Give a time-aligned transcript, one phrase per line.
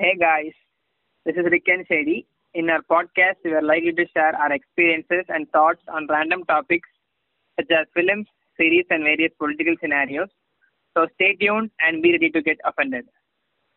[0.00, 0.52] Hey guys,
[1.26, 2.28] this is Rick and Shady.
[2.54, 6.88] In our podcast, we are likely to share our experiences and thoughts on random topics
[7.58, 10.28] such as films, series, and various political scenarios.
[10.96, 13.06] So stay tuned and be ready to get offended.